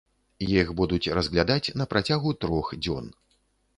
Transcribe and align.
Іх 0.45 0.71
будуць 0.79 1.11
разглядаць 1.19 1.73
на 1.81 1.85
працягу 1.93 2.29
трох 2.47 2.65
дзён. 2.85 3.05